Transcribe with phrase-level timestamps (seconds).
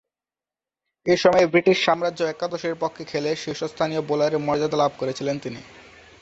[1.05, 5.61] এ সময়ে ব্রিটিশ সাম্রাজ্য একাদশের পক্ষে খেলে শীর্ষস্থানীয় বোলারের মর্যাদা লাভ করেছিলেন তিনি।